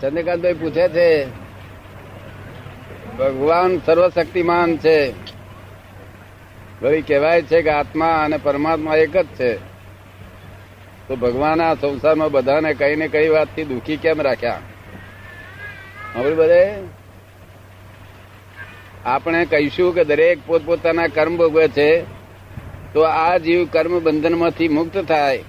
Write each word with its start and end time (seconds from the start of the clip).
ચંદ્રકાંતભાઈ 0.00 0.54
પૂછે 0.54 0.88
છે, 0.88 1.26
ભગવાન 3.18 3.78
સર્વશક્તિમાન 3.78 4.76
છે. 4.76 5.12
વળી 6.82 7.02
કહેવાય 7.02 7.42
છે 7.42 7.62
કે 7.62 7.70
આત્મા 7.70 8.22
અને 8.24 8.36
પરમાત્મા 8.36 8.96
એક 8.96 9.16
જ 9.16 9.26
છે. 9.26 9.54
તો 11.08 11.16
ભગવાન 11.16 11.60
આ 11.60 11.74
સંસારમાં 11.74 12.30
બધાને 12.30 12.74
કઈ 12.74 12.96
ને 12.96 13.08
કઈ 13.08 13.28
વાતથી 13.28 13.64
દુઃખી 13.64 13.96
કેમ 13.96 14.22
રાખ્યા? 14.22 14.58
હવે 16.14 16.34
બધે? 16.34 16.74
આપણે 19.04 19.44
કહીશું 19.44 19.94
કે 19.94 20.04
દરેક 20.04 20.38
પોતપોતાના 20.46 21.06
કર્મ 21.06 21.36
ભોગવે 21.36 21.68
છે, 21.68 22.02
તો 22.92 23.00
આ 23.00 23.36
જીવ 23.36 23.68
કર્મ 23.72 24.00
બંધનમાંથી 24.00 24.68
મુક્ત 24.68 24.98
થાય, 24.98 25.42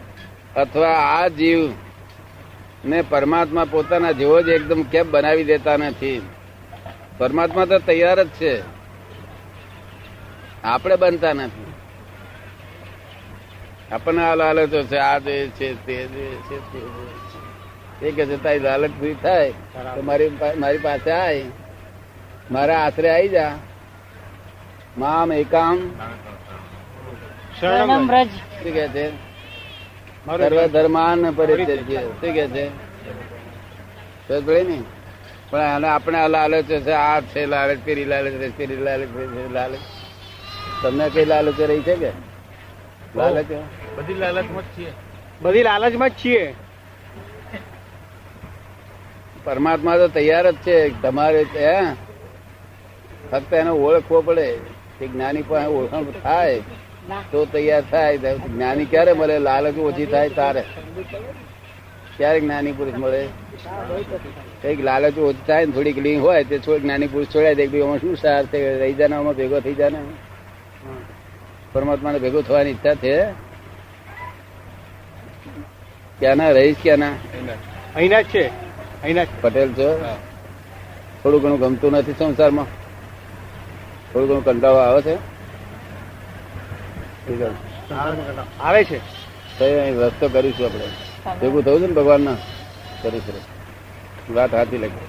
અથવા 0.55 0.93
આ 0.93 1.27
જીવ 1.27 1.69
ને 2.85 3.01
પરમાત્મા 3.01 3.65
પોતાના 3.65 4.11
જેવો 4.11 4.41
જ 4.41 4.47
એકદમ 4.47 4.83
કેમ 4.83 5.11
બનાવી 5.11 5.43
દેતા 5.43 5.77
નથી. 5.77 6.21
પરમાત્મા 7.17 7.65
તો 7.65 7.79
તૈયાર 7.79 8.23
જ 8.23 8.27
છે. 8.27 8.61
આપણે 10.63 10.95
બનતા 10.95 11.33
નથી. 11.33 11.73
આપણને 13.91 14.25
આ 14.25 14.35
લાલચો 14.35 14.83
છે 14.83 14.97
આ 14.97 15.17
જે 15.17 15.47
છે 15.47 15.85
તે 15.85 15.95
જે 15.95 16.25
છે 16.25 16.57
તે 16.59 16.79
જે 16.79 17.05
છે. 17.05 18.05
એ 18.05 18.11
કે 18.11 18.25
છે 18.25 18.43
તારી 18.43 18.59
લાલચ 18.59 18.89
પૂરી 18.99 19.13
થાય 19.13 19.51
તો 19.95 20.01
મારી 20.01 20.31
મારી 20.57 20.77
પાસે 20.77 21.11
આય. 21.11 21.43
મારા 22.51 22.77
આશરે 22.77 23.09
આવી 23.09 23.29
જા. 23.29 23.55
મામ 24.97 25.33
એકામ. 25.33 25.91
શરણમ 27.59 28.07
વ્રજ 28.07 28.27
શું 28.27 28.73
કે 28.73 28.87
છે? 28.87 29.24
સર્વ 30.25 30.67
ધર્માન 30.67 31.31
પરિત્યજ્ય 31.31 31.97
શું 31.97 32.33
કે 32.33 32.47
છે? 32.47 32.69
ને. 34.63 34.83
પણ 35.49 35.59
આને 35.59 35.87
આપણે 35.87 36.17
આ 36.17 36.27
લાલચ 36.27 36.65
છે 36.65 36.91
આ 36.91 37.19
છે 37.19 37.45
લાલચ 37.45 37.79
પેલી 37.85 38.05
લાલચ 38.05 38.31
છે 38.31 38.57
પેલી 38.57 38.75
લાલચ 38.75 39.07
લાલચ. 39.51 39.79
તમને 40.83 41.09
કઈ 41.09 41.25
લાલચ 41.25 41.61
રહી 41.61 41.79
છે 41.79 41.95
કે? 41.95 42.09
લાલચ? 43.15 43.45
બધી 43.97 44.13
લાલચમાં 44.13 44.61
જ 44.61 44.65
છીએ. 44.77 44.91
બધી 45.41 45.63
લાલચમાં 45.63 46.09
જ 46.09 46.13
છીએ. 46.25 46.55
પરમાત્મા 49.43 49.97
તો 49.97 50.07
તૈયાર 50.07 50.51
જ 50.51 50.55
છે. 50.55 51.01
તમારે 51.01 51.45
હે? 51.55 51.93
ફક્ત 53.31 53.53
એને 53.53 53.69
ઓળખવો 53.69 54.21
પડે. 54.21 54.57
કે 54.99 55.07
જ્ઞાની 55.07 55.41
પાસે 55.41 55.67
ઓળખાણ 55.67 56.03
થાય. 56.03 56.61
તો 57.31 57.45
તૈયાર 57.45 57.83
થાય 57.91 58.17
જ્ઞાની 58.17 58.85
ક્યારે 58.85 59.13
મળે? 59.13 59.39
લાલચ 59.39 59.77
ઓછી 59.77 60.05
થાય 60.05 60.29
તારે. 60.29 60.63
ક્યારે 62.17 62.39
જ્ઞાની 62.39 62.71
પુરુષ 62.71 62.93
મળે? 62.93 63.27
કંઈક 64.61 64.79
લાલચ 64.79 65.17
ઓછી 65.17 65.43
થાય 65.47 65.65
ને 65.65 65.71
થોડીક 65.71 65.97
લીંગ 65.97 66.21
હોય 66.21 66.43
તે 66.43 66.57
જ્ઞાની 66.57 67.07
પુરુષ 67.07 67.27
છોડાય 67.27 67.55
દે. 67.55 67.67
કે 67.67 67.81
ભાઈ 67.81 67.97
શું 67.97 68.15
સાર 68.17 68.45
છે? 68.45 68.77
રહી 68.79 68.93
જાને 68.93 69.15
આમાં 69.15 69.33
ભેગો 69.33 69.59
થઈ 69.59 69.73
જાને 69.73 69.99
પરમાત્માને 71.73 72.19
ભેગો 72.19 72.41
થવાની 72.41 72.69
ઈચ્છા 72.69 72.95
છે. 72.95 73.25
ક્યાંના? 76.19 76.51
રહીશ 76.51 76.75
ક્યાંના? 76.83 77.11
અહીંના 77.95 78.21
જ 78.21 78.25
છે. 78.25 78.47
અહીંના 79.03 79.25
પટેલ 79.41 79.73
છો. 79.73 80.15
થોડું 81.23 81.41
ઘણું 81.41 81.59
ગમતું 81.59 81.91
નથી 81.91 82.11
સંસારમાં. 82.11 82.65
થોડું 84.13 84.29
ઘણું 84.29 84.45
કંટાળો 84.45 84.75
આવે 84.75 85.01
છે. 85.01 85.34
આવે 88.59 88.83
છે? 88.83 88.97
રસ્તો 89.99 90.29
કરીશું 90.29 90.65
આપણે. 90.65 90.87
ભેગું 91.39 91.63
થયું 91.63 91.81
છે 91.81 91.87
ને 91.87 91.93
ભગવાનના? 91.93 92.35
કરીશું. 93.01 94.35
વાત 94.35 94.53
હાથી 94.53 94.77
લખી. 94.77 95.07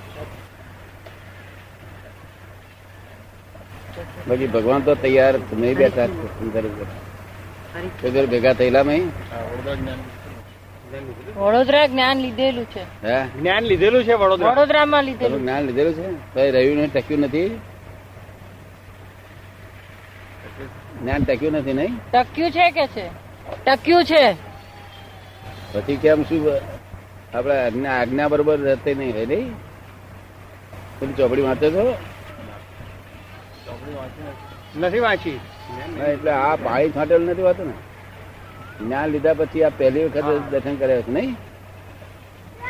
બાકી 4.29 4.47
ભગવાન 4.47 4.81
તો 4.81 4.95
તૈયાર 4.95 5.35
નહીં 5.53 5.77
બેઠા 5.77 6.07
સુંદર. 6.07 6.63
કોઈ 8.03 8.27
ભેગા 8.27 8.53
થયેલા 8.53 8.83
નહીં? 8.83 9.11
વડોદરા 11.37 11.87
જ્ઞાન 11.87 12.19
લીધેલું 12.19 12.65
છે. 12.65 12.85
જ્ઞાન 13.41 13.63
લીધેલું 13.63 14.05
છે 14.05 14.13
વડોદરા. 14.13 14.51
વડોદરામાં 14.51 15.05
લીધેલું 15.05 15.41
જ્ઞાન 15.41 15.65
લીધેલું 15.65 15.95
છે? 15.95 16.35
તો 16.35 16.41
એ 16.41 16.51
રહ્યું 16.51 16.77
ને 16.77 16.87
ટક્યું 16.87 17.21
નથી? 17.21 17.61
જ્ઞાન 21.07 21.25
ટક્યું 21.25 21.53
નથી 21.53 21.73
નહીં? 21.73 21.99
ટક્યું 22.13 22.51
છે 22.51 22.71
કે 22.71 22.87
છે? 22.87 23.11
ટક્યું 23.67 24.05
છે. 24.05 24.33
પછી 25.73 25.97
કેમ 25.97 26.23
શું 26.23 26.47
આપડે 27.37 27.87
આજ્ઞા 27.89 28.29
બરોબર 28.29 28.59
રહેતી 28.59 28.95
નહીં 28.95 29.15
હોય 29.15 29.27
નહીં? 29.27 29.53
તમે 31.01 31.13
ચોપડી 31.13 31.43
વાંચો 31.43 31.71
છો? 31.71 31.85
નથી 34.81 34.99
વાંચી. 34.99 35.41
એટલે 36.09 36.31
આ 36.31 36.57
પાણી 36.57 36.91
છાંટેલું 36.91 37.29
નથી 37.29 37.43
વાંચતું 37.43 37.67
ને? 37.67 37.73
જ્ઞાન 38.85 39.09
લીધા 39.09 39.35
પછી 39.35 39.65
આ 39.65 39.69
પહેલી 39.69 40.05
વખત 40.05 40.51
દર્શન 40.51 40.77
કર્યા 40.77 41.01
છે 41.01 41.13
નહીં? 41.13 41.37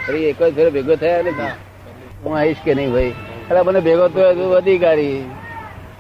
ફરી 0.06 0.24
એક 0.24 0.42
જ 0.42 0.54
ફેર 0.54 0.70
ભેગો 0.70 0.94
થયા 0.96 1.22
નથી 1.22 1.50
હું. 2.24 2.38
આવીશ 2.38 2.56
કે 2.64 2.74
નહીં 2.74 2.92
ભાઈ? 2.92 3.14
અરે 3.50 3.62
મને 3.62 3.80
ભેગો 3.80 4.08
થયો 4.08 4.28
વધી 4.28 4.54
અધિકારી 4.54 5.24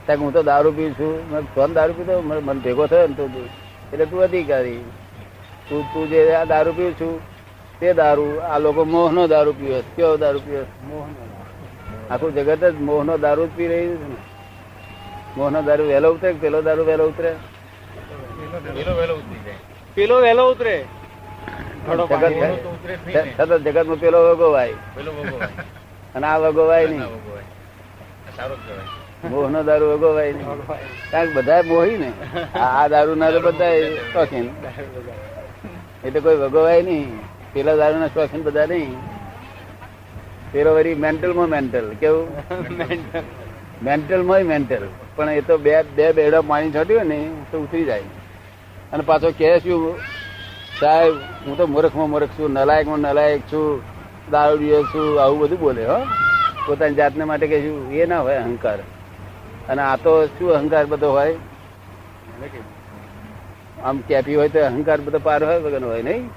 ત્યાં 0.06 0.20
હું 0.20 0.32
તો 0.32 0.42
દારૂ 0.42 0.72
પીઉં 0.76 0.92
છું. 0.98 1.12
ફોન 1.54 1.70
દારૂ 1.78 1.94
પીતો 1.98 2.14
મને 2.28 2.40
મને 2.40 2.60
ભેગો 2.64 2.84
થયો 2.86 3.06
ને 3.10 3.14
તું 3.14 3.30
એટલે 3.92 4.04
તું 4.10 4.22
અધિકારી. 4.26 4.82
તું 5.68 5.82
તું 5.92 6.04
જે 6.10 6.20
આ 6.40 6.44
દારૂ 6.52 6.74
પીવું 6.78 6.94
છું 7.00 7.14
તે 7.80 7.88
દારૂ 8.00 8.32
આ 8.52 8.58
લોકો 8.64 8.82
મોહનો 8.84 9.22
દારૂ 9.34 9.54
પીવે 9.58 9.78
છે. 9.82 9.90
કેવો 9.96 10.16
દારૂ 10.16 10.42
પીવે 10.46 10.62
છે? 10.64 10.72
આખું 12.10 12.30
જગત 12.36 12.62
જ 12.64 12.76
મોહનો 12.88 13.14
દારૂ 13.24 13.46
જ 13.46 13.50
પી 13.56 13.68
રહ્યું 13.72 13.96
છે 14.02 14.08
ને. 14.12 14.18
મોહનો 15.36 15.58
દારૂ 15.68 15.86
વહેલો 15.90 16.08
ઉતરે 16.14 16.32
પેલો 16.42 16.58
દારૂ 16.68 16.84
વહેલો 16.88 17.04
ઉતરે? 17.10 17.32
પેલો 19.96 20.16
વહેલો 20.24 20.44
ઉતરે 20.52 20.76
સતત. 23.36 23.52
જગતમાં 23.64 23.98
પેલો 24.04 24.18
વગોવાય. 24.28 24.76
અને 26.14 26.26
આ 26.26 26.38
વગોવાય 26.44 26.86
નહીં. 26.86 27.02
સારું 28.36 28.58
જ 28.58 29.05
કહેવાય 29.26 29.42
મોહનો 29.42 29.62
દારૂ 29.62 29.86
વગોવાય 29.86 30.32
નહીં. 30.32 30.66
કારણ 31.10 31.26
કે 31.26 31.32
બધા 31.32 31.62
મોહી 31.62 31.96
ને. 31.96 32.12
આ 32.58 32.88
દારૂ 32.88 33.14
ના 33.14 33.30
તો 33.30 33.40
બધા 33.40 33.78
શોખીન. 34.12 34.48
એટલે 36.04 36.20
કોઈ 36.20 36.36
વગોવાય 36.36 36.82
નહીં. 36.82 37.18
પેલા 37.52 37.76
દારૂ 37.76 37.98
ના 37.98 38.06
શોખીન 38.06 38.42
બધા 38.42 38.66
નહીં. 38.66 38.96
પેલો 40.52 40.74
વરી 40.74 40.94
મેન્ટલમાં 40.94 41.48
મેન્ટલ. 41.48 41.88
કેવું? 42.00 42.28
મેન્ટલમાં 43.82 44.42
મેન્ટલ. 44.42 44.86
પણ 45.16 45.30
એ 45.30 45.40
તો 45.40 45.58
બે 45.58 45.82
બે 45.82 46.12
બેડા 46.12 46.40
પાણી 46.40 46.70
છોટ્યું 46.70 47.06
ને, 47.06 47.30
તો 47.50 47.58
ઉતરી 47.58 47.84
જાય. 47.84 48.02
અને 48.92 49.02
પાછો 49.06 49.30
કે 49.30 49.58
શું? 49.58 49.98
સાહેબ, 50.80 51.14
હું 51.46 51.56
તો 51.56 51.66
મૂર્ખમાં 51.66 52.10
મૂર્ખ 52.10 52.26
છું, 52.26 52.52
નલાયકમાં 52.52 52.98
નલાયક 52.98 53.40
છું, 53.40 53.82
દારૂડિયો 54.30 54.82
છું, 54.82 55.22
આવું 55.22 55.38
બધું 55.38 55.60
બોલે, 55.60 55.86
હો. 55.86 55.98
પોતાની 56.66 56.94
જાતને 56.94 57.24
માટે 57.24 57.46
કે 57.46 57.56
એ 57.96 58.06
ના 58.06 58.20
હોય 58.20 58.36
અહંકાર. 58.36 58.78
અને 59.68 59.82
આ 59.82 59.96
તો 59.96 60.26
શું 60.26 60.52
અહંકાર 60.52 60.84
બધો 60.86 61.12
હોય? 61.12 61.34
આમ 63.84 63.98
કેપી 63.98 64.34
હોય 64.34 64.48
તો 64.48 64.64
અહંકાર 64.64 65.00
બધો 65.00 65.18
પાર 65.18 65.44
હોય 65.44 65.58
વગર 65.58 65.84
હોય 65.84 66.02
નહીં? 66.02 66.30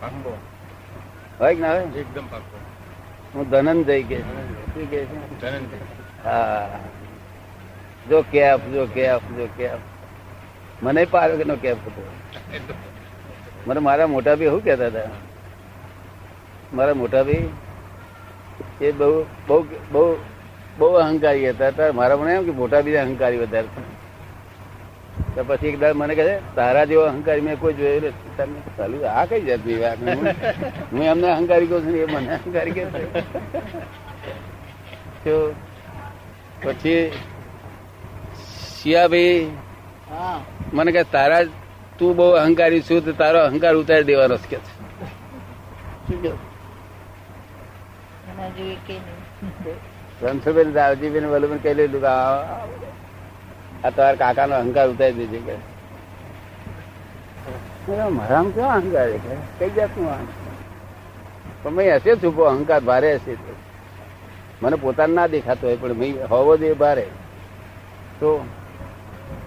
હોય 1.39 1.55
કે 1.55 1.61
ના 1.61 1.71
હોય? 1.71 1.83
એકદમ 1.95 2.25
હું 3.35 3.49
ધનંજય 3.49 4.01
કે 4.03 4.17
શું 4.73 4.89
કે 4.89 5.05
હા. 6.25 6.79
જો 8.09 8.21
કેફ 8.31 8.61
જો 8.73 8.85
કેફ 8.93 9.25
જો 9.37 9.47
કેફ 9.57 9.81
મને 10.83 11.05
પાર 11.05 11.31
વગરનો 11.31 11.55
કેફ 11.55 11.77
હતો. 11.87 12.03
મને 13.67 13.79
મારા 13.79 14.07
મોટા 14.07 14.35
ભાઈ 14.35 14.49
શું 14.49 14.63
કહેતા 14.63 14.87
હતા? 14.87 15.09
મારા 16.73 16.93
મોટા 16.93 17.23
ભાઈ 17.23 17.49
એ 18.81 18.91
બહુ 18.91 19.25
બહુ 19.47 19.57
બહુ 19.91 20.03
બહુ 20.79 20.87
અહંકારી 21.03 21.47
હતા. 21.51 21.71
તાર 21.77 21.91
મારા 21.99 22.19
મને 22.21 22.31
એમ 22.35 22.45
કે 22.47 22.53
મોટા 22.59 22.81
બીજા 22.85 23.03
અહંકારી 23.05 23.41
વધારે 23.43 23.69
તો 25.35 25.41
પછી 25.49 25.69
એક 25.71 25.77
દાડ 25.81 25.95
મને 26.01 26.13
કહે 26.19 26.25
તારા 26.57 26.85
જેવો 26.89 27.03
અહંકારી 27.07 27.45
મેં 27.47 27.57
કોઈ 27.63 27.75
જોયું 27.79 28.03
નથી. 28.03 28.31
તને 28.37 28.59
ચાલુ 28.77 28.97
આ 29.13 29.25
કઈ 29.29 29.41
જાતની 29.47 29.79
વાત 29.83 29.99
હું 30.91 31.01
એમને 31.05 31.27
અહંકારી 31.35 31.69
કહું 31.71 31.81
છું 31.85 31.95
એ 31.95 32.05
મને 32.13 32.29
અહંકારી 32.37 32.73
કે 32.77 32.83
તો 35.23 35.35
પછી 36.63 37.01
શિયાભાઈ 38.73 39.39
હા. 40.11 40.37
મને 40.73 40.91
કે 40.97 41.03
તારા 41.15 41.43
તું 41.99 42.11
બહુ 42.17 42.27
અહંકારી 42.41 42.81
છું 42.87 42.99
તો 43.05 43.11
તારો 43.21 43.39
અહંકાર 43.45 43.73
ઉતારી 43.81 44.07
દેવાનો 44.09 44.35
કે 44.43 44.47
છે. 44.49 44.59
શું 46.07 46.19
કે 50.21 50.27
એના 50.27 50.45
જેવી 50.45 50.63
કે 50.63 50.65
રણછોડભાઈ 50.65 50.73
દાવજીભાઈ 50.73 51.21
ને 51.21 51.27
વલ્લભભાઈ 51.27 51.59
કહી 51.59 51.73
લીધું 51.73 52.01
કે 52.01 52.07
આ 53.83 53.89
તારા 53.89 54.15
કાકાનો 54.15 54.55
અહંકાર 54.55 54.89
ઉતારી 54.89 55.13
દીધો 55.13 55.45
કે 55.45 55.53
મારામાં 58.09 58.51
કેવો 58.51 58.67
અહંકાર 58.67 59.11
છે? 59.11 59.37
કઈ 59.59 59.69
જાતનું 59.69 60.11
અહંકાર? 60.11 61.71
મેં 61.71 61.95
હશે 61.95 62.15
છુપો 62.15 62.43
અહંકાર 62.43 62.81
ભારે 62.81 63.15
હશે. 63.15 63.37
મને 64.61 64.75
પોતાને 64.75 65.13
ના 65.13 65.27
દેખાતો 65.27 65.67
હોય, 65.67 65.75
પણ 65.75 65.93
મેં 65.93 66.15
હોવો 66.29 66.57
જોઈએ 66.57 66.73
ભારે. 66.73 67.05
તો 68.19 68.45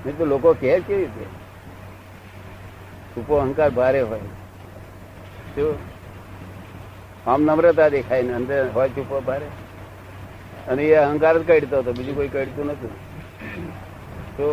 નહીં 0.06 0.18
તો 0.18 0.24
લોકો 0.24 0.52
કહે 0.52 0.80
કેવી 0.80 0.96
રીતે? 0.96 1.26
છૂપો 3.16 3.36
અહંકાર 3.36 3.70
ભારે 3.70 4.00
હોય. 4.00 4.20
શું 5.54 5.76
આમ 7.26 7.42
નમ્રતા 7.42 7.88
દેખાય 7.88 8.22
ને 8.22 8.34
અંદર 8.34 8.70
હોય 8.74 8.88
છૂપો 8.88 9.20
ભારે. 9.20 9.46
અને 10.68 10.82
એ 10.84 10.94
અહંકાર 10.96 11.34
જ 11.38 11.42
કડતો 11.48 11.76
હતો, 11.78 11.92
બીજું 11.92 12.14
કોઈ 12.16 12.28
કડતું 12.28 12.66
નતું 12.66 12.92
તો 14.36 14.46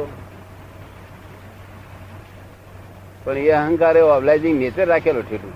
પણ 3.23 3.37
એ 3.37 3.51
અહંકાર 3.51 3.95
એ 3.97 4.01
ઓબલાઇઝિંગ 4.01 4.57
નેચર 4.59 4.87
રાખેલો 4.87 5.21
ઠેઠું 5.21 5.55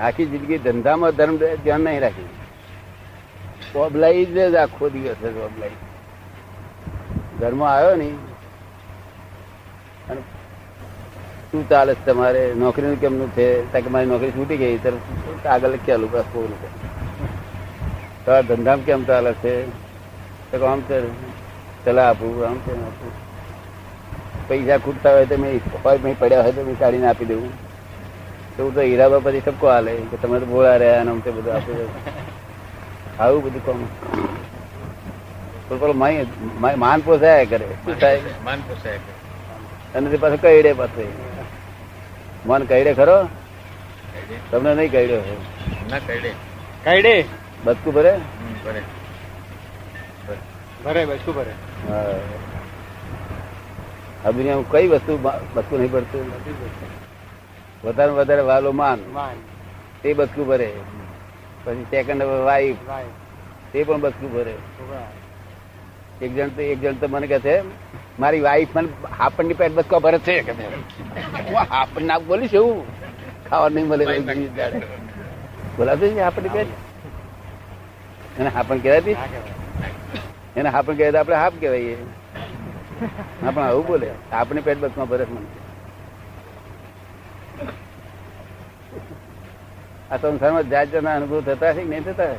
આખી 0.00 0.26
જિંદગી 0.26 0.58
ધંધામાં 0.58 1.12
ધર્મ 1.12 1.36
ધ્યાન 1.36 1.82
નહીં 1.86 2.00
રાખ્યું 2.00 2.32
ઓબલાઇઝ 3.76 4.30
જ 4.34 4.56
આખો 4.56 4.84
દિવસ 4.88 5.20
જ 5.24 5.36
ઓબલાઇઝ 5.48 5.80
ધર્મ 7.40 7.60
આવ્યો 7.64 7.94
નહીં. 7.96 8.18
અને 10.10 10.20
શું 11.50 11.62
ચાલે 11.68 11.92
તમારે? 12.06 12.42
નોકરીનું 12.56 13.00
કેમનું 13.00 13.30
છે? 13.36 13.46
કે 13.74 13.88
મારી 13.88 14.10
નોકરી 14.12 14.30
છૂટી 14.30 14.60
ગઈ 14.62 14.76
તરફ 14.78 15.46
આગળ 15.46 15.74
ચાલુ 15.86 16.06
બસ, 16.12 16.26
બહુ 16.32 16.42
લોકો 18.24 18.32
આ 18.32 18.40
ધંધામાં 18.40 18.86
કેમ 18.86 19.04
ચાલે 19.04 19.32
છે? 19.32 19.54
તો 20.50 20.58
કહું, 20.58 20.70
આમ 20.70 20.80
છે 20.80 20.98
ચલા 21.84 22.08
આપું 22.10 22.46
આમ 22.46 22.58
છે 22.58 22.72
આપું. 22.72 23.12
પૈસા 24.48 24.78
ખૂટતા 24.78 25.12
હોય 25.12 25.26
તો 25.26 25.36
મેં 25.36 25.60
મેં 26.04 26.18
પડ્યા 26.18 26.42
હોય 26.42 26.52
તો 26.52 26.64
મેં 26.64 26.78
કાઢીને 26.78 27.06
આપી 27.06 27.24
દઉં. 27.24 27.44
તો 28.56 28.64
હું 28.64 28.74
તો 28.74 28.80
હીરાબા 28.80 29.18
પછી 29.18 29.40
ઠપકો 29.40 29.66
હાલે 29.68 29.92
કે 30.10 30.16
તમે 30.16 30.40
તો 30.40 30.46
બોલા 30.46 30.76
રહ્યા 30.76 31.00
અને 31.00 31.10
આમ 31.10 31.20
તે 31.20 31.30
બધું 31.30 31.54
આપી 31.54 31.72
દઉં. 31.72 31.90
આવું 33.18 33.44
બધું 33.44 33.66
કોમ. 33.66 33.78
પણ 35.68 35.78
પેલો 35.78 35.94
માન 36.76 37.00
પોસાયા 37.00 37.44
કરે. 37.44 37.66
શું 37.84 38.00
થાય? 38.00 38.20
માન 38.44 38.60
પોસાય 38.68 38.98
કે 38.98 39.12
અને 39.94 40.10
તે 40.10 40.16
પાછું 40.16 40.40
કઈડે 40.42 40.72
પાછું. 40.72 41.08
મન 42.46 42.64
કઈડે 42.64 42.92
ખરો? 42.94 43.16
તમને 44.50 44.74
નહીં 44.74 44.90
કઈડ્યો 44.90 45.22
ના 45.90 45.98
કઈડે. 45.98 46.30
કાયડે 46.84 47.14
બચકું 47.64 47.94
ભરે? 47.94 48.20
ભરે. 48.64 48.82
ભરે. 50.84 51.06
બસું 51.06 51.34
ભરે. 51.34 51.52
હા. 51.88 52.14
દુનિયામાં 54.32 54.70
કઈ 54.70 54.88
વસ્તુ 54.88 55.18
બચકું 55.54 55.78
નહીં 55.78 55.92
પડતું 55.92 56.32
વધારે 57.84 58.12
વધારે 58.12 58.42
વાલો 58.42 58.72
માન. 58.72 59.00
તે 60.02 60.12
બચકું 60.12 60.46
ભરે. 60.46 60.72
પછી 61.64 61.86
સેકન્ડ 61.90 62.22
વાઈફ 62.22 62.76
ભાઈ 62.88 63.06
તે 63.72 63.84
પણ 63.84 64.00
બચકું 64.00 64.32
ભરે. 64.32 64.54
એક 66.22 66.36
જણ 66.36 66.48
તો 66.56 66.62
એક 66.62 66.82
જણ 66.82 66.94
તો 66.94 67.08
મને 67.08 67.26
કહે 67.26 67.38
છે 67.38 67.62
મારી 68.18 68.40
વાઈફ 68.40 68.76
મને 68.76 68.88
હાપણની 69.18 69.54
પેટ 69.54 69.74
બચકા 69.74 69.98
ભરે 69.98 70.18
છે. 70.18 70.42
કે 70.42 70.52
હું 70.52 71.64
હાપણ 71.74 72.06
ના 72.12 72.20
બોલીશ 72.30 72.54
એવું? 72.54 72.84
ખાવા 73.50 73.68
નહીં 73.68 73.88
મળે. 73.88 74.04
બોલાતું 75.76 76.08
છે 76.08 76.20
હાપણની 76.20 76.48
પેટ. 76.48 76.83
એને 78.38 78.50
હાપણ 78.50 78.78
કહેવાય 78.78 79.16
એને 80.56 80.68
હાપણ 80.70 80.96
કહેવાય 80.96 81.20
આપણે 81.20 81.36
હાપ 81.36 81.54
કહેવાય 81.60 81.96
આપણે 83.42 83.62
આવું 83.62 83.86
બોલે. 83.86 84.08
આપણી 84.32 84.60
પેટ 84.60 84.78
બસમાં 84.78 85.08
ભરે 85.08 85.26
મને 85.26 85.40
આ 90.10 90.18
સંસારમાં 90.18 90.70
જાત 90.70 90.88
જાતના 90.88 91.14
અનુભવ 91.16 91.40
થતા 91.46 91.72
છે 91.74 91.82
નહીં 91.84 92.04
થતા 92.04 92.34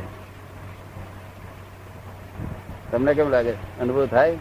તમને 2.91 3.11
કેમ 3.13 3.29
લાગે? 3.29 3.53
અનુભવ 3.81 4.05
થાય? 4.07 4.37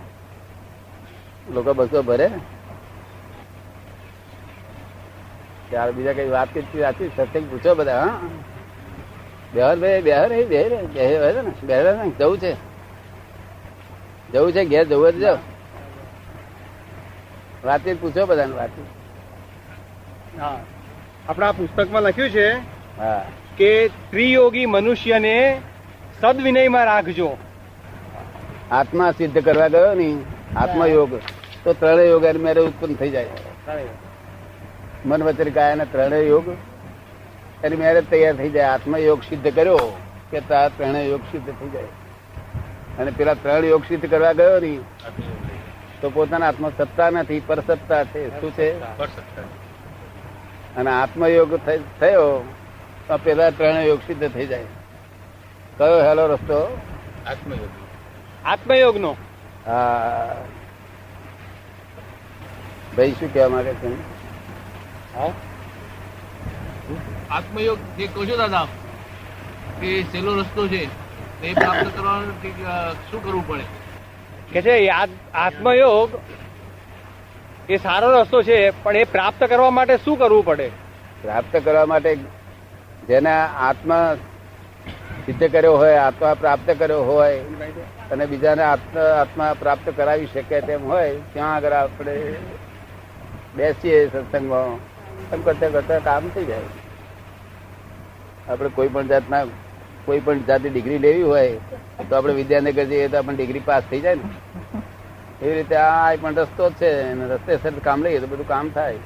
લોકો 1.49 1.71
બસો 1.75 2.03
ભરે? 2.05 2.29
ત્યારે 5.71 5.93
બીજા 5.93 6.15
કઈ 6.15 6.31
વાત 6.31 6.51
કે 6.53 6.61
સાચી 6.73 7.11
સત્સંગ 7.11 7.47
પૂછો 7.51 7.75
બધા 7.75 8.01
હા? 8.03 8.19
બેહર 9.55 9.77
ભાઈ 9.77 10.03
બેહર 10.03 10.33
એ 10.33 10.45
બે 10.45 10.61
બેહર 11.05 11.43
ને 11.43 11.53
બેહર 11.63 11.85
ને 11.97 12.11
જવું 12.19 12.39
છે. 12.41 12.57
જવું 14.33 14.53
છે 14.53 14.65
ઘેર 14.65 14.85
જવું 14.85 15.13
જ 15.13 15.21
જાવ 15.21 15.39
વાતચીત 17.65 18.01
પૂછો 18.01 18.27
બધાને 18.27 18.55
વાતચીત 18.55 18.89
હા. 20.41 20.59
આપણા 21.29 21.53
પુસ્તકમાં 21.53 22.03
લખ્યું 22.03 22.31
છે 22.31 22.47
હા. 22.99 23.23
કે 23.59 23.71
ત્રિયોગી 24.11 24.67
મનુષ્યને 24.67 25.61
સદવિનયમાં 26.21 26.87
રાખજો. 26.87 27.29
આત્મા 28.71 29.13
સિદ્ધ 29.13 29.39
કરવા 29.39 29.69
ગયો 29.69 29.95
ને 29.95 30.09
આત્મયોગ 30.57 31.13
તો 31.65 31.73
ત્રણેય 31.75 32.09
યોગ 32.09 32.25
એની 32.25 32.39
મેરે 32.39 32.61
ઉત્પન્ન 32.61 32.95
થઈ 32.95 33.11
જાય. 33.11 33.29
મન 35.05 35.23
વચન 35.23 35.51
કાયા 35.51 35.85
ત્રણેય 35.85 36.27
યોગ 36.27 36.47
એની 37.65 37.77
મેરેજ 37.77 38.11
તૈયાર 38.11 38.37
થઈ 38.37 38.51
જાય. 38.51 38.65
આત્મયોગ 38.65 39.23
સિદ્ધ 39.23 39.55
કર્યો 39.55 39.77
કે 40.31 40.41
તાર 40.41 40.69
ત્રણે 40.69 41.05
યોગ 41.07 41.21
સિદ્ધ 41.33 41.51
થઈ 41.61 41.69
જાય. 41.69 41.89
અને 42.99 43.11
પેલા 43.11 43.35
ત્રણ 43.35 43.65
યોગ 43.65 43.83
સિદ્ધ 43.89 44.11
કરવા 44.11 44.33
ગયો 44.33 44.61
ને 44.61 44.79
તો 46.01 46.11
પોતાના 46.11 46.49
આત્મ 46.49 46.71
સત્તા 46.71 47.11
નથી 47.11 47.41
પર 47.41 47.61
સત્તા 47.61 48.05
છે. 48.05 48.41
શું 48.41 48.51
છે? 48.53 48.69
અને 50.77 50.91
આત્મયોગ 50.91 51.57
થયો 52.01 52.45
તો 53.09 53.19
પેલા 53.19 53.51
ત્રણેય 53.51 53.85
યોગ 53.85 54.01
સિદ્ધ 54.07 54.29
થઈ 54.29 54.47
જાય. 54.47 54.65
કયો 55.79 56.03
હેલો 56.09 56.27
રસ્તો? 56.27 56.81
આત્મયોગ 57.27 57.69
આત્મયોગ 58.45 58.97
નો 58.97 59.17
હા. 59.67 60.37
ભાઈ 62.97 63.13
શું 63.13 63.33
કહેવા 63.33 63.49
માંગે 63.49 63.75
છે? 63.75 63.91
આત્મયોગ 67.31 67.79
જે 67.99 68.07
કહો 68.07 68.25
છો 68.25 68.37
દાદા 68.37 68.67
એ 69.83 70.03
સહેલો 70.03 70.35
રસ્તો 70.35 70.69
છે 70.69 70.83
એ 71.43 71.55
પ્રાપ્ત 71.55 71.87
કરવાનું 71.97 72.33
શું 73.11 73.25
કરવું 73.25 73.49
પડે? 73.49 73.65
કે 74.53 74.63
છે 74.63 74.89
આત્મયોગ 74.89 76.11
એ 77.69 77.77
સારો 77.77 78.21
રસ્તો 78.21 78.43
છે 78.43 78.71
પણ 78.83 78.97
એ 78.97 79.05
પ્રાપ્ત 79.05 79.45
કરવા 79.45 79.71
માટે 79.71 79.97
શું 79.97 80.19
કરવું 80.19 80.45
પડે? 80.45 80.71
પ્રાપ્ત 81.23 81.57
કરવા 81.65 81.87
માટે 81.87 82.17
જેને 83.09 83.33
આત્મા 83.69 84.17
સિદ્ધ 85.27 85.53
કર્યો 85.53 85.77
હોય 85.77 85.95
આત્મા 85.97 86.35
પ્રાપ્ત 86.35 86.71
કર્યો 86.79 87.03
હોય 87.03 87.41
અને 88.11 88.27
બીજાને 88.27 88.63
આત્મા 88.63 89.01
આત્મા 89.21 89.55
પ્રાપ્ત 89.59 89.93
કરાવી 89.97 90.27
શકે 90.27 90.61
તેમ 90.61 90.85
હોય 90.85 91.17
ત્યાં 91.33 91.55
આગળ 91.55 91.73
આપણે 91.73 92.35
બેસીએ 93.57 94.07
સત્સંગમાં. 94.07 94.79
એમ 95.33 95.43
કરતા 95.43 95.69
કરતા 95.69 95.99
કામ 95.99 96.29
થઈ 96.29 96.45
જાય. 96.45 96.84
આપણે 98.49 98.69
કોઈ 98.69 98.89
પણ 98.89 99.07
જાતના 99.07 99.45
કોઈ 100.05 100.21
પણ 100.21 100.39
જાતની 100.39 100.71
ડિગ્રી 100.71 100.99
લેવી 100.99 101.23
હોય 101.23 101.53
તો 102.09 102.17
આપણે 102.17 102.35
વિદ્યાનગર 102.35 102.85
જઈએ 102.85 103.09
તો 103.09 103.17
આપણે 103.19 103.37
ડિગ્રી 103.37 103.61
પાસ 103.61 103.85
થઈ 103.91 104.01
જાય 104.01 104.15
ને. 104.15 104.23
એવી 105.43 105.55
રીતે 105.55 105.77
આ 105.77 106.17
પણ 106.17 106.35
રસ્તો 106.35 106.71
જ 106.71 106.73
છે 106.73 107.03
અને 107.03 107.25
રસ્તે 107.35 107.57
સર 107.57 107.73
કામ 107.85 108.03
લઈએ 108.03 108.21
તો 108.21 108.27
બધું 108.27 108.49
કામ 108.49 108.69
થાય. 108.69 108.99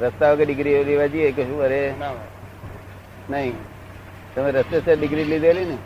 રસ્તા 0.00 0.32
વગર 0.32 0.44
ડિગ્રી 0.44 0.84
લેવા 0.84 1.06
જઈએ 1.06 1.32
કે 1.32 1.42
શું 1.42 1.62
અરે 1.62 1.94
નહીં. 3.30 3.54
તમે 4.34 4.50
રસ્તે 4.50 4.80
સર 4.80 4.96
ડિગ્રી 4.96 5.24
લીધેલી 5.24 5.64
ને? 5.64 5.78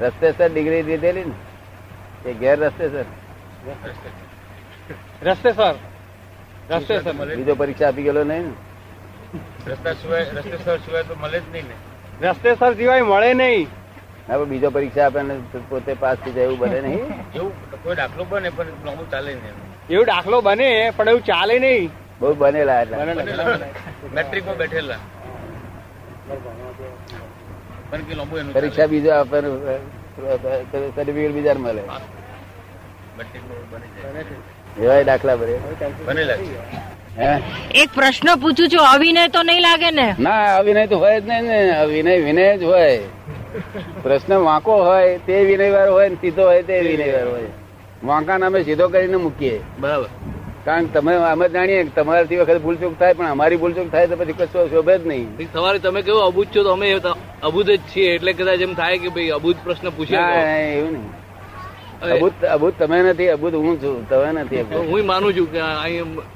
રસ્તે 0.00 0.32
સર 0.32 0.50
ડિગ્રી 0.52 0.82
લીધેલી 0.82 1.24
ને? 1.24 1.34
એ 2.30 2.34
ગેર 2.34 2.58
રસ્તે 2.58 2.88
સર? 2.88 3.04
રસ્તે 5.22 5.52
સર. 5.52 5.74
રસ્તે 6.70 7.00
સર. 7.00 7.36
બીજો 7.36 7.54
પરીક્ષા 7.54 7.88
આપી 7.88 8.02
ગયેલો 8.02 8.24
નહીં 8.24 8.42
ને? 8.42 8.65
રસ્તા 9.66 9.92
સિવાય 9.92 10.24
સિવાય 10.84 11.04
તો 11.08 11.14
મળે 11.22 11.38
જ 11.40 11.42
નહીં 11.52 11.66
ને. 11.70 11.76
રસ્તે 12.28 12.50
સિવાય 12.54 13.02
મળે 13.02 13.30
નહીં. 13.34 13.66
હવે 14.28 14.44
બીજો 14.50 14.70
પરીક્ષા 14.70 15.06
આપે 15.06 15.20
પોતે 15.68 15.92
પાસ 15.94 16.16
થઈ 16.24 16.32
જાય 16.36 16.44
એવું 16.44 16.58
બને 16.58 16.80
નહીં. 16.80 17.04
એવું 17.36 17.52
કોઈ 17.82 17.96
દાખલો 18.02 18.24
બને 18.30 18.50
પણ 18.56 18.66
લાંબુ 18.86 19.04
ચાલે 19.10 19.30
નહીં 19.34 19.54
એવું 19.90 20.06
દાખલો 20.06 20.40
બને 20.40 20.68
પણ 20.96 21.08
એવું 21.08 21.24
ચાલે 21.30 21.58
નહીં. 21.66 21.90
બહુ 22.20 22.34
બનેલા 22.40 22.80
એટલે. 22.82 22.96
મેટ્રિકમાં 24.14 24.56
બેઠેલા. 24.56 24.98
પણ 27.90 28.00
કે 28.08 28.14
લાંબુ 28.14 28.34
એનું 28.38 28.52
પરીક્ષા 28.54 28.88
બીજો 28.92 29.10
આપે 29.20 29.38
સર્ટિફિકેટ 30.96 31.32
બીજા 31.38 31.54
મળે. 31.54 31.82
મેટ્રિકમાં 33.18 33.70
બની 33.70 33.90
જાય. 34.02 34.84
એવાય 34.84 35.04
દાખલા 35.04 35.36
ભરે 35.36 35.54
બનેલા 36.06 36.36
એક 37.18 37.88
પ્રશ્ન 37.94 38.28
પૂછું 38.40 38.68
છું 38.68 38.88
અવિનય 38.94 39.28
તો 39.28 39.42
નહીં 39.42 39.62
લાગે 39.62 39.90
ને? 39.90 40.14
ના 40.20 40.56
અવિનય 40.56 40.86
તો 40.86 40.98
હોય 40.98 41.20
જ 41.20 41.28
નહીં 41.28 41.44
ને. 41.44 41.78
અવિનય 41.78 42.16
વિનય 42.16 42.58
જ 42.58 42.62
હોય. 42.62 42.98
પ્રશ્ન 44.02 44.34
વાંકો 44.34 44.84
હોય 44.84 45.18
તે 45.18 45.44
વિનયવાર 45.44 45.88
હોય 45.88 46.08
ને 46.08 46.14
સીધો 46.14 46.42
હોય 46.42 46.62
તે 46.62 46.80
વિનયવાર 46.80 47.28
હોય. 47.28 47.50
વાંકા 48.04 48.38
નામે 48.38 48.62
સીધો 48.62 48.88
કરીને 48.88 49.16
મૂકીએ. 49.16 49.60
બરાબર. 49.80 50.08
કારણ 50.64 50.86
કે 50.86 50.98
તમે 50.98 51.14
અમે 51.14 51.48
જાણીએ 51.48 51.84
કે 51.84 51.90
તમારાથી 52.00 52.36
વખત 52.36 52.62
ભૂલચૂક 52.62 52.98
થાય 52.98 53.12
પણ 53.12 53.26
અમારી 53.26 53.56
ભૂલચૂક 53.56 53.92
થાય 53.92 54.06
તો 54.06 54.16
પછી 54.16 54.32
કશો 54.32 54.68
શોભે 54.68 54.98
જ 54.98 55.06
નહીં. 55.06 55.28
તમારે 55.36 55.52
સવારે 55.52 55.78
તમે 55.78 56.02
કેવો 56.02 56.18
અબૂજ 56.18 56.46
છો 56.56 56.62
તો 56.62 56.72
અમે 56.72 57.00
અબૂજ 57.42 57.66
જ 57.66 57.78
છીએ 57.94 58.14
એટલે 58.14 58.32
કદાચ 58.32 58.60
એમ 58.60 58.74
થાય 58.74 58.98
કે 58.98 59.08
ભાઈ 59.08 59.30
અબૂજ 59.30 59.56
પ્રશ્ન 59.64 59.88
પૂછ્યા 59.88 60.42
એવું 60.72 60.92
નહીં. 60.92 61.25
અબૂત 62.02 62.44
અભૂત 62.44 62.74
તમે 62.78 63.02
નથી 63.02 63.28
અભૂત 63.28 63.54
હું 63.54 63.82
છું 63.82 64.08
તમે 64.08 64.32
નથી 64.32 64.62
હું 64.92 65.06
માનું 65.06 65.32
છું 65.36 65.52
કે 65.52 65.60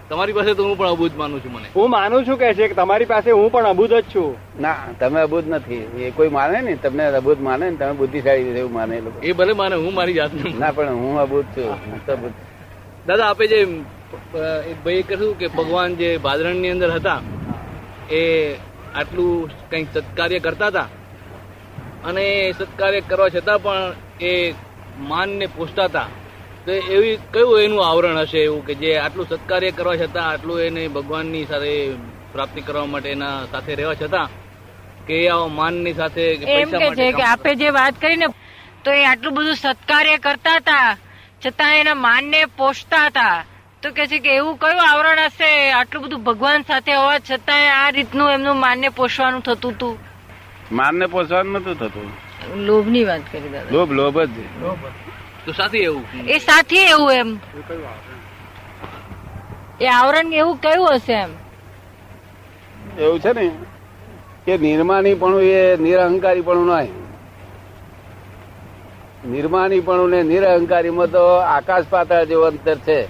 તમારી 0.09 0.33
પાસે 0.33 0.55
તો 0.55 0.65
હું 0.65 0.79
પણ 0.79 0.89
અભૂત 0.89 1.17
માનું 1.17 1.45
છું 1.45 1.53
મને. 1.53 1.69
હું 1.77 1.91
માનું 1.91 2.27
છું 2.27 2.39
કે 2.39 2.55
છે 2.55 2.69
કે 2.69 2.75
તમારી 2.75 3.05
પાસે 3.05 3.31
હું 3.31 3.53
પણ 3.53 3.65
અભૂત 3.65 3.91
જ 3.91 4.03
છું. 4.15 4.37
ના 4.61 4.77
તમે 5.01 5.21
અભૂત 5.21 5.47
નથી. 5.49 5.83
એ 6.05 6.11
કોઈ 6.11 6.29
માને 6.29 6.61
ને 6.61 6.75
તમને 6.75 7.05
અભૂત 7.07 7.41
માને 7.41 7.71
ને 7.71 7.77
તમે 7.77 7.93
બુદ્ધિશાળી 7.93 8.59
એવું 8.59 8.73
માને 8.73 8.97
એ 8.97 9.03
એ 9.23 9.33
ભલે 9.33 9.53
માને 9.53 9.75
હું 9.75 9.95
મારી 9.95 10.15
જાતને 10.15 10.55
ના 10.59 10.73
પણ 10.73 10.89
હું 10.89 11.21
અભૂત 11.21 11.45
છું 11.45 12.33
દાદા 13.07 13.27
આપે 13.27 13.47
જે 13.47 13.59
ભાઈ 14.85 15.03
કહ્યું 15.03 15.39
કે 15.39 15.47
ભગવાન 15.47 15.95
જે 15.95 16.19
ભાદરણની 16.19 16.71
અંદર 16.71 16.91
હતા 16.91 17.21
એ 18.11 18.23
આટલું 18.95 19.49
કંઈક 19.71 19.89
સત્કાર્ય 19.95 20.39
કરતા 20.39 20.67
હતા. 20.67 20.89
અને 22.05 22.23
એ 22.25 22.53
સત્કાર્ય 22.53 23.01
કરવા 23.01 23.29
છતાં 23.29 23.63
પણ 23.63 23.93
એ 24.21 24.53
માનને 25.01 25.47
પોષતા 25.49 26.07
તો 26.67 26.73
એવી 26.91 27.19
કયું 27.33 27.61
એનું 27.61 27.83
આવરણ 27.85 28.19
હશે 28.23 28.39
એવું 28.41 28.63
કે 28.65 28.75
જે 28.75 28.91
આટલું 28.99 29.27
સત્કાર્ય 29.27 29.73
કરવા 29.73 29.97
છતાં 29.97 30.27
આટલું 30.27 30.61
એને 30.61 30.83
ભગવાનની 30.89 31.47
સાથે 31.47 31.73
પ્રાપ્તિ 32.33 32.61
કરવા 32.63 32.87
માટે 32.87 33.11
એના 33.11 33.47
સાથે 33.47 33.73
રહેવા 33.75 33.95
છતાં 33.95 34.29
કે 35.07 35.21
આવા 35.29 35.49
માનની 35.51 35.95
સાથે 35.95 36.23
એમ 36.57 36.71
કે 36.73 36.91
છે 36.97 37.13
કે 37.13 37.25
આપે 37.25 37.51
જે 37.57 37.71
વાત 37.73 37.95
કરી 38.01 38.17
ને 38.17 38.29
તો 38.85 38.91
એ 38.93 39.05
આટલું 39.05 39.35
બધું 39.35 39.57
સત્કાર્ય 39.57 40.19
કરતા 40.19 40.59
હતા 40.59 40.97
છતાં 41.41 41.75
એના 41.75 41.95
માનને 41.97 42.41
પોષતા 42.57 43.07
હતા. 43.09 43.45
તો 43.83 43.93
કે 43.93 44.07
છે 44.07 44.19
કે 44.21 44.31
એવું 44.37 44.59
કયું 44.59 44.81
આવરણ 44.81 45.21
હશે 45.27 45.51
આટલું 45.73 46.03
બધું 46.05 46.25
ભગવાન 46.25 46.65
સાથે 46.65 46.93
હોવા 46.95 47.21
છતાં 47.21 47.67
આ 47.75 47.91
રીતનું 47.91 48.33
એમનું 48.33 48.59
માનને 48.59 48.91
પોષવાનું 48.91 49.43
થતું 49.43 49.75
હતું 49.75 49.99
માનને 50.71 51.09
પોષવાનું 51.09 51.61
નતું 51.61 51.77
થતું. 51.77 52.11
લોભની 52.57 53.05
વાત 53.05 53.21
કરી 53.33 53.49
દાદા. 53.49 53.71
લોભ 53.71 53.93
લોભ 53.93 54.19
જ. 54.21 54.31
તો 55.47 55.53
સાથે 55.53 55.79
એવું? 55.79 56.05
એ 56.29 56.39
સાથે 56.39 56.87
એવું 56.87 57.13
એમ. 57.13 57.39
એ 59.81 59.87
આવરણ 59.87 60.33
એવું 60.33 60.57
કયું 60.57 60.95
હશે 60.95 61.13
એમ. 61.13 61.31
એવું 62.99 63.21
છે 63.21 63.33
ને 63.33 63.51
કે 64.45 64.59
નિર્માની 64.59 65.15
પણ 65.15 65.35
એ 65.35 65.77
નિરહંકારી 65.77 66.41
પણ 66.41 66.57
નહીં 66.57 67.01
નિર્માની 69.33 69.81
પણ 69.81 70.11
ને 70.11 70.23
નિરહંકારીમાં 70.23 71.07
તો 71.07 71.27
આકાશ 71.27 71.85
પાતાળ 71.91 72.25
જેવું 72.25 72.47
અંતર 72.47 72.75
છે. 72.75 73.09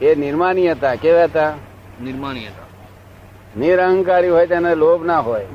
એ 0.00 0.14
નિર્માની 0.14 0.70
હતા 0.70 0.94
કેવા 0.94 1.24
હતા? 1.24 1.52
નિર્માની 2.02 2.46
હતા. 2.46 2.64
નિરહંકારી 3.60 4.28
હોય 4.28 4.46
તેને 4.46 4.74
લોભ 4.74 5.06
ના 5.06 5.18
હોય. 5.18 5.46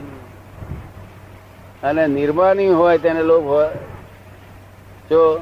અને 1.84 2.08
નિર્માની 2.08 2.68
હોય 2.68 2.98
તેને 2.98 3.24
લોભ 3.24 3.46
હોય. 3.46 3.70
જો 5.10 5.42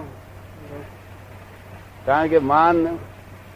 કારણ 2.05 2.27
કે 2.27 2.39
માન 2.39 2.97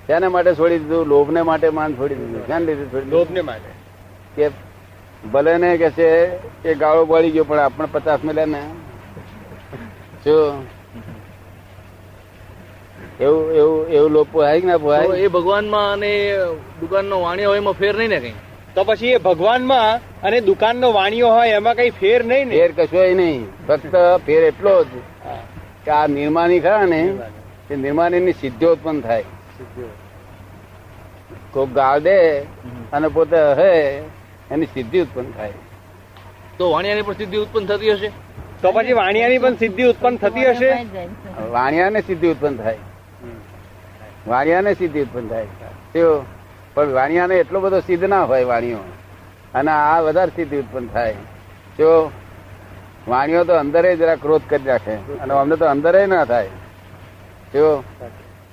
તેને 0.08 0.28
માટે 0.28 0.54
છોડી 0.56 0.80
દીધું? 0.80 1.08
લોભને 1.08 1.42
માટે 1.42 1.70
માન 1.70 1.94
છોડી 1.94 2.16
દીધું. 2.16 2.48
શેને 2.48 2.66
લીધું 2.66 2.94
છોડી 2.94 3.10
લોભને 3.10 3.42
માટે. 3.42 3.72
કે 4.36 4.50
ભલે 5.32 5.58
ને 5.58 5.78
કે 5.78 5.90
છે 5.90 6.28
કે 6.64 6.74
ગાળો 6.74 7.06
બળી 7.06 7.32
ગયો 7.32 7.44
પણ 7.44 7.60
આપણે 7.60 7.88
પચાસ 7.92 8.20
મળ્યા 8.24 8.46
ને. 8.46 8.62
જો 10.26 10.64
એવું 13.20 13.52
એવું 13.56 13.88
એવું 13.88 14.12
લોભ 14.12 14.28
પોહાય 14.32 14.62
કે 14.62 14.68
ના 14.68 14.78
પોહાય? 14.78 15.06
એ 15.06 15.28
ભગવાનમાં 15.28 15.94
અને 15.94 16.12
દુકાનનો 16.80 17.22
વાણિયા 17.22 17.48
હોય 17.48 17.58
એમાં 17.58 17.74
ફેર 17.74 17.98
નહીં 17.98 18.10
ને 18.10 18.20
કઈ? 18.20 18.34
તો 18.76 18.84
પછી 18.84 19.08
એ 19.08 19.18
ભગવાનમાં 19.18 20.00
અને 20.22 20.42
દુકાનનો 20.42 20.92
વાણીઓ 20.92 21.30
હોય 21.30 21.50
એમાં 21.50 21.76
કઈ 21.76 21.90
ફેર 21.90 22.20
નહીં 22.26 22.48
ને? 22.48 22.56
ફેર 22.58 22.72
કશો 22.72 23.04
નહીં. 23.16 23.48
ફક્ત 23.68 23.96
ફેર 24.26 24.44
એટલો 24.44 24.84
જ 24.84 24.88
કે 25.86 25.92
આ 25.92 26.08
નિર્માની 26.08 26.60
ખરા 26.60 26.86
ને 26.86 27.02
એ 27.72 27.76
નિર્માની 27.76 28.32
સિદ્ધિઓ 28.32 28.72
ઉત્પન્ન 28.72 29.02
થાય. 29.02 29.24
કોક 31.52 31.70
ગાળ 31.70 32.00
દે 32.00 32.18
અને 32.94 33.08
પોતે 33.08 33.38
હે 33.38 33.72
એની 34.52 34.66
સિદ્ધિ 34.66 35.00
ઉત્પન્ન 35.02 35.32
થાય. 35.32 35.54
તો 36.58 36.72
વાણિયાની 36.72 37.02
પણ 37.02 37.14
સિદ્ધિ 37.14 37.38
ઉત્પન્ન 37.38 37.66
થતી 37.66 37.92
હશે? 37.92 38.10
તો 38.62 38.72
પછી 38.72 38.94
વાણિયાની 38.94 39.38
પણ 39.38 39.56
સિદ્ધિ 39.56 39.84
ઉત્પન્ન 39.84 40.18
થતી 40.18 40.46
હશે? 40.46 40.72
વાણિયાને 41.50 42.02
સિદ્ધિ 42.02 42.28
ઉત્પન્ન 42.28 42.56
થાય. 42.56 42.78
વાણિયાને 44.28 44.74
સિદ્ધિ 44.74 45.02
ઉત્પન્ન 45.02 45.28
થાય. 45.28 45.48
તેઓ 45.94 46.24
પણ 46.74 46.92
વાણિયાને 46.92 47.36
એટલો 47.36 47.60
બધો 47.60 47.80
સિદ્ધ 47.80 48.06
ના 48.06 48.24
હોય 48.24 48.44
વાણીઓ. 48.44 48.78
અને 49.54 49.72
આ 49.72 50.00
વધારે 50.00 50.32
સ્થિતિ 50.32 50.58
ઉત્પન્ન 50.58 50.88
થાય. 50.88 51.16
જો 51.80 52.12
વાણીઓ 53.08 53.44
તો 53.44 53.54
અંદરે 53.54 53.96
જરા 53.96 54.16
ક્રોધ 54.16 54.42
કરી 54.50 54.64
રાખે 54.64 54.96
અને 55.22 55.34
અમને 55.34 55.56
તો 55.56 55.66
અંદરે 55.66 56.06
ના 56.06 56.26
થાય. 56.26 56.48
જો 57.54 57.84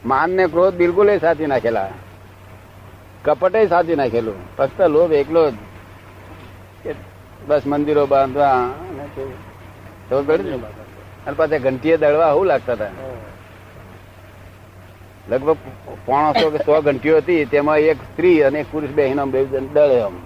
માન 0.05 0.31
ને 0.31 0.47
ક્રોધ 0.47 0.75
બિલકુલ 0.75 1.19
સાચી 1.19 1.47
નાખેલા. 1.47 1.89
કપટે 3.25 3.67
સાચી 3.67 3.97
નાખેલું. 3.97 4.39
ફક્ત 4.57 4.81
લોભ 4.81 5.13
એકલો 5.13 5.51
જ. 5.51 5.55
બસ 7.47 7.63
મંદિરો 7.67 8.07
બાંધવા 8.07 8.51
અને 11.27 11.37
પાછા 11.37 11.59
ઘંટીએ 11.59 11.97
દળવા 11.97 12.33
શું 12.35 12.47
લાગતા 12.47 12.73
હતા. 12.73 12.91
લગભગ 15.31 15.59
પોણસો 16.07 16.47
કે 16.53 16.59
સો 16.65 16.81
ઘંટીઓ 16.83 17.17
હતી 17.21 17.47
તેમાં 17.53 17.79
એક 17.93 17.99
સ્ત્રી 18.11 18.43
અને 18.47 18.59
એક 18.61 18.69
પુરુષ 18.73 18.95
બેહીનો 18.99 19.27
બે 19.33 19.41
જણ 19.45 19.67
દળે 19.75 19.99
આમ. 20.03 20.17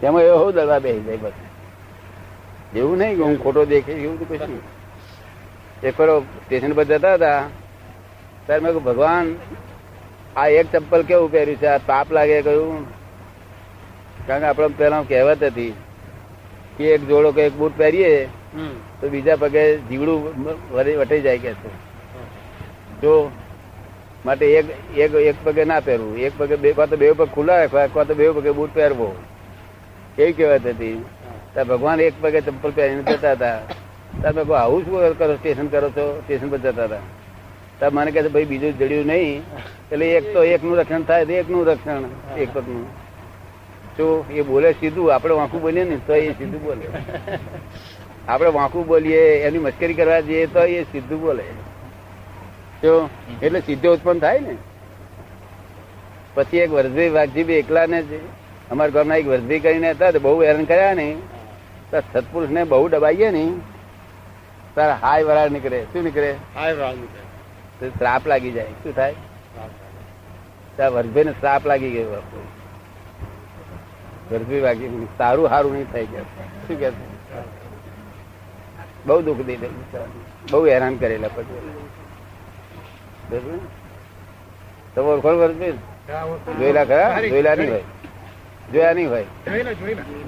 તેમાં 0.00 0.24
એવો 0.24 0.52
દળવા 0.52 0.80
બેસી 0.80 1.04
જાય 1.06 1.20
બસ. 1.24 1.36
એવું 2.74 2.96
નહીં 2.98 3.16
કે 3.16 3.22
હું 3.22 3.36
ખોટો 3.44 3.62
દેખે 3.72 3.92
એવું 3.96 4.16
તો 4.20 4.24
કશું 4.30 4.60
એક 5.82 5.94
વાર 5.98 6.10
સ્ટેશન 6.44 6.72
પર 6.78 6.84
જતા 6.90 7.14
હતા 7.16 7.40
ત્યારે 8.46 8.62
મેં 8.64 8.82
ભગવાન 8.88 9.26
આ 10.36 10.48
એક 10.58 10.66
ચપ્પલ 10.72 11.02
કેવું 11.08 11.30
પહેર્યું 11.30 11.60
છે? 11.60 11.68
આ 11.68 11.84
તાપ 11.86 12.08
લાગે 12.16 12.36
કહ્યું. 12.42 12.82
કારણ 14.26 14.42
કે 14.42 14.46
આપણે 14.48 14.76
પેલા 14.78 15.04
કહેવત 15.10 15.42
હતી 15.44 15.72
કે 16.76 16.84
એક 16.94 17.02
જોડો 17.08 17.30
કે 17.36 17.42
એક 17.46 17.54
બૂટ 17.60 17.74
પહેરીએ 17.76 18.12
તો 19.00 19.04
બીજા 19.14 19.40
પગે 19.42 19.62
જીવડું 19.88 20.18
વટી 20.72 20.96
વટાઈ 21.00 21.24
જાય 21.26 21.40
કે 21.44 21.50
જો 23.02 23.30
માટે 24.24 24.46
એક 24.46 24.66
એક 24.96 25.14
એક 25.14 25.36
પગે 25.44 25.64
ના 25.64 25.80
પહેરવું. 25.80 26.18
એક 26.18 26.32
પગે 26.38 26.56
બે, 26.56 26.72
કાં 26.72 26.88
તો 26.88 26.96
બે 26.96 27.12
પગ 27.12 27.28
ખુલ્લા 27.34 27.56
રાખવા 27.56 27.86
કાં 27.86 28.06
તો 28.06 28.14
બે 28.14 28.30
પગે 28.30 28.50
બૂટ 28.50 28.74
પહેરવો. 28.74 29.14
એવી 30.18 30.32
કહેવાત 30.32 30.66
હતી? 30.66 31.04
ત્યાં 31.52 31.66
ભગવાન 31.66 32.00
એક 32.00 32.14
પગે 32.20 32.40
ચંપલ 32.40 32.70
પહેરીને 32.70 33.02
જતા 33.02 33.32
હતા. 33.32 33.58
ત્યાં 34.20 34.34
મેં 34.34 34.56
આવું 34.56 34.84
શું 34.84 35.18
કરો 35.18 35.36
સ્ટેશન 35.36 35.66
કરો 35.66 35.90
છો? 35.90 36.20
સ્ટેશન 36.20 36.48
પર 36.48 36.58
જતા 36.58 36.84
હતા. 36.84 37.00
ત્યાં 37.78 37.94
મને 37.94 38.10
કહે 38.10 38.28
ભાઈ, 38.28 38.44
બીજું 38.44 38.78
જડ્યું 38.78 39.06
નહીં. 39.06 39.42
એટલે 39.92 40.10
એક 40.10 40.34
તો 40.34 40.44
એકનું 40.44 40.78
રક્ષણ 40.78 41.02
થાય 41.02 41.24
તો 41.24 41.32
એકનું 41.32 41.66
રક્ષણ, 41.66 42.02
એક 42.38 42.48
પગનું. 42.54 42.86
જો 43.98 44.24
એ 44.30 44.42
બોલે 44.42 44.72
સીધું, 44.72 45.14
આપણે 45.14 45.34
વાંકું 45.34 45.60
બોલીએ 45.60 45.84
ને, 45.84 45.96
તો 46.06 46.14
એ 46.14 46.32
સીધું 46.32 46.62
બોલે. 46.62 46.86
આપણે 48.28 48.50
વાંકું 48.50 48.86
બોલીએ, 48.86 49.42
એની 49.42 49.58
મશ્કરી 49.58 49.94
કરવા 49.94 50.20
જઈએ 50.20 50.46
તો 50.46 50.60
એ 50.60 50.82
સીધું 50.82 51.20
બોલે. 51.20 51.44
જો 52.82 52.92
એટલે 53.42 53.60
સીધો 53.60 53.92
ઉત્પન્ન 53.92 54.18
થાય 54.18 54.40
ને. 54.40 54.56
પછી 56.34 56.58
એક 56.58 56.70
વરસભાઈ 56.70 57.08
વાઘજીભાઈ 57.08 57.56
એકલા 57.56 57.86
ને 57.86 58.00
અમારા 58.70 58.94
ગામના 58.96 59.16
એક 59.16 59.26
વરસભાઈ 59.26 59.64
કરીને 59.66 59.90
હતા 59.90 60.10
બહુ 60.22 60.40
હેરાન 60.42 60.64
કર્યા 60.64 60.94
ને. 60.94 61.06
તો 61.90 62.00
સત્પુરુષ 62.00 62.50
ને 62.50 62.64
બહુ 62.64 62.88
દબાઈએ 62.88 63.30
ને. 63.30 63.44
તારા 64.74 64.98
હાય 65.02 65.22
વરાળ 65.22 65.50
નીકળે 65.50 65.78
શું 65.84 66.04
નીકળે? 66.04 66.32
તો 67.80 67.88
શ્રાપ 67.88 68.26
લાગી 68.26 68.52
જાય 68.52 68.74
શું 68.82 68.94
થાય? 68.96 69.14
ત્યાં 70.76 70.92
વરસભાઈ 70.92 71.24
ને 71.24 71.32
શ્રાપ 71.40 71.66
લાગી 71.66 71.90
ગયો 71.90 72.10
બાપુ. 72.10 72.44
વરસભાઈ 74.30 75.08
સારું 75.18 75.48
સારું 75.48 75.72
નહીં 75.72 75.92
થાય 75.92 76.06
ગયા. 76.06 76.46
શું 76.68 76.76
કે 76.80 76.90
બહુ 79.06 79.20
દુઃખ 79.22 79.42
દઈ 79.46 79.58
બહુ 80.50 80.66
હેરાન 80.66 80.96
કરેલા 80.96 81.28
પછી? 81.28 81.60
તમે 84.94 85.12
જોયેલા 86.58 86.84
ખરા? 86.84 87.20
જોયેલા 87.20 87.54
નહીં 87.54 87.70
ભાઈ 87.70 87.84
જોયા 88.72 88.92
નહીં 88.92 89.10
ભાઈ 89.10 89.26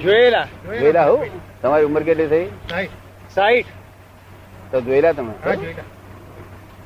જોયેલા 0.02 0.46
જોયેલા. 0.64 1.04
હું? 1.10 1.20
તમારી 1.62 1.84
ઉંમર 1.84 2.02
કેટલી 2.02 2.26
થઈ? 2.26 2.46
સાઈઠ. 3.34 3.66
તો 4.70 4.80
જોયેલા 4.80 5.12
તમે? 5.12 5.32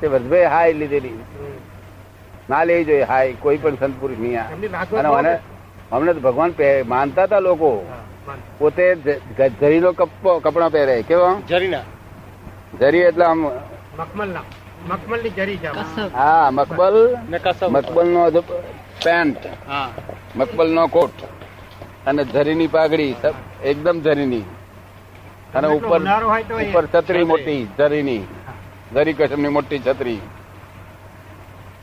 તે 0.01 0.07
વરસભાઈ 0.07 0.45
હાય 0.55 0.73
લીધેલી. 0.73 1.15
ના 2.51 2.65
લેવી 2.65 2.85
જોઈએ 2.85 3.03
હાય 3.13 3.33
કોઈ 3.33 3.59
પણ 3.63 3.77
સંત 3.81 3.95
પુરુષ 4.01 4.19
નહીં 4.19 4.41
આ. 4.43 4.47
અને 4.99 5.09
મને 5.09 5.39
અમને 5.93 6.15
તો 6.15 6.21
ભગવાન 6.21 6.53
માનતા 6.87 7.25
હતા 7.25 7.41
લોકો. 7.49 7.71
પોતે 8.59 8.87
ઝરીનો 8.95 9.49
જરીનો 9.61 9.93
કપડા 10.45 10.69
પહેરે. 10.69 11.03
કેવો? 11.03 11.29
જરીના 11.49 11.83
જરી 12.81 12.99
એટલે 13.11 13.25
આમ 13.25 13.41
મખમલની. 13.99 14.58
જરી 15.31 15.59
હા 16.15 16.51
મકબલ 16.51 16.97
ને 17.29 17.39
મકબલ 17.69 18.07
નો 18.07 18.43
પેન્ટ. 19.05 19.39
હા. 19.67 19.91
મકબલ 20.37 20.69
નો 20.69 20.87
કોટ. 20.87 21.13
અને 22.07 22.25
ઝરીની 22.25 22.67
પાઘડી. 22.67 23.15
એકદમ 23.65 24.01
ઝરીની 24.01 24.45
અને 25.55 25.67
ઉપર 25.67 26.01
ઉપર 26.63 26.87
છત્રી 26.87 27.25
મોટી 27.25 27.67
ઝરીની 27.79 28.23
ઝરી 28.95 29.13
કસમની 29.13 29.49
મોટી 29.49 29.79
છત્રી. 29.79 30.21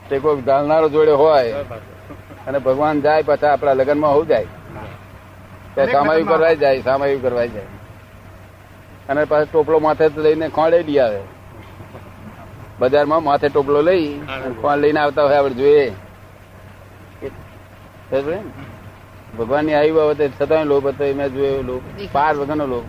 તે 0.10 0.20
કોઈ 0.20 0.42
ગાલનારો 0.42 0.90
જોડે 0.90 1.12
હોય. 1.12 1.54
અને 2.48 2.58
ભગવાન 2.60 3.02
જાય 3.02 3.22
પાછા 3.22 3.52
આપણા 3.52 3.74
લગ્નમાં 3.74 4.12
હોવું 4.12 4.28
જાય. 4.28 4.48
ત્યાં 5.76 5.92
સામાયું 5.92 6.28
કરવાય 6.28 6.56
જાય 6.56 6.82
સામાયું 6.82 7.22
કરવાય 7.22 7.48
જાય. 7.48 7.68
અને 9.10 9.26
પાછો 9.26 9.46
ટોપલો 9.46 9.80
માથે 9.80 10.08
લઈને 10.18 10.48
ખોળે 10.50 10.84
લઈ 10.84 10.98
આવે. 10.98 11.22
બજારમાં 12.80 13.24
માથે 13.24 13.48
ટોપલો 13.50 13.80
લઈ 13.82 14.08
અને 14.28 14.48
ખોળ 14.54 14.78
લઈને 14.78 15.00
આવતા 15.00 15.24
હોય 15.24 15.38
આપણે 15.38 15.56
જોઈએ. 15.56 15.88
ભગવાનની 18.12 18.38
ભગવાનની 19.34 19.74
આવી 19.74 19.92
બાબતે 19.92 20.26
છતાં 20.38 20.66
લોભ 20.66 20.88
હતો 20.88 21.04
એ 21.04 21.14
મેં 21.14 21.30
જોયો 21.30 21.62
લોભ. 21.62 21.86
પાર 22.12 22.34
વગરનો 22.36 22.66
લોભ. 22.66 22.88